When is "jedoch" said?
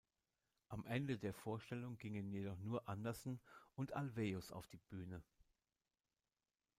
2.31-2.57